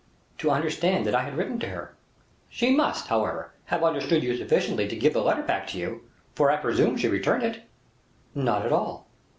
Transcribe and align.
"To 0.39 0.49
understand 0.49 1.05
that 1.05 1.13
I 1.13 1.21
had 1.21 1.37
written 1.37 1.59
to 1.59 1.67
her." 1.67 1.93
"She 2.49 2.73
must, 2.75 3.05
however, 3.09 3.53
have 3.65 3.83
understood 3.83 4.23
you 4.23 4.35
sufficiently 4.35 4.87
to 4.87 4.95
give 4.95 5.13
the 5.13 5.21
letter 5.21 5.43
back 5.43 5.67
to 5.67 5.77
you, 5.77 6.05
for 6.33 6.49
I 6.49 6.55
presume 6.57 6.97
she 6.97 7.07
returned 7.07 7.43
it." 7.43 7.61
"Not 8.33 8.65
at 8.65 8.71
all." 8.73 9.05